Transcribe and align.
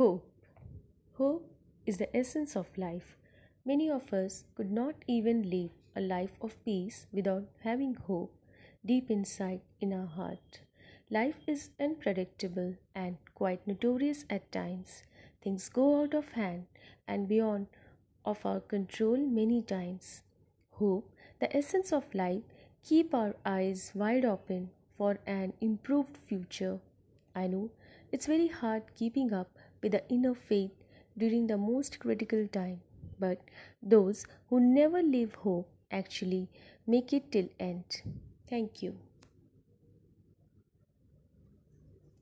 Hope. 0.00 0.32
Hope 1.18 1.46
is 1.84 1.98
the 1.98 2.16
essence 2.16 2.56
of 2.56 2.78
life. 2.78 3.18
Many 3.66 3.90
of 3.90 4.14
us 4.14 4.44
could 4.54 4.72
not 4.72 4.94
even 5.06 5.50
live 5.50 5.72
a 5.94 6.00
life 6.00 6.38
of 6.40 6.56
peace 6.64 7.06
without 7.12 7.44
having 7.62 7.96
hope 7.96 8.34
deep 8.82 9.10
inside 9.10 9.60
in 9.78 9.92
our 9.92 10.06
heart. 10.06 10.60
Life 11.10 11.34
is 11.46 11.68
unpredictable 11.78 12.76
and 12.94 13.18
quite 13.34 13.66
notorious 13.66 14.24
at 14.30 14.50
times. 14.50 15.02
Things 15.44 15.68
go 15.68 16.00
out 16.00 16.14
of 16.14 16.32
hand 16.32 16.64
and 17.06 17.28
beyond 17.28 17.66
of 18.24 18.46
our 18.46 18.60
control 18.60 19.18
many 19.18 19.60
times. 19.60 20.22
Hope, 20.70 21.12
the 21.40 21.54
essence 21.54 21.92
of 21.92 22.14
life, 22.14 22.44
keep 22.82 23.14
our 23.14 23.36
eyes 23.44 23.92
wide 23.94 24.24
open 24.24 24.70
for 24.96 25.18
an 25.26 25.52
improved 25.60 26.16
future. 26.16 26.78
I 27.34 27.48
know 27.48 27.70
it's 28.10 28.24
very 28.24 28.48
hard 28.48 28.94
keeping 28.96 29.34
up 29.34 29.50
with 29.82 29.92
the 29.92 30.02
inner 30.08 30.34
faith 30.34 30.72
during 31.16 31.46
the 31.46 31.58
most 31.58 31.98
critical 32.00 32.46
time, 32.48 32.80
but 33.18 33.40
those 33.82 34.24
who 34.48 34.60
never 34.60 35.02
leave 35.02 35.34
hope 35.34 35.68
actually 35.90 36.48
make 36.86 37.12
it 37.12 37.30
till 37.32 37.48
end. 37.58 38.02
Thank 38.48 38.82
you. 38.82 38.96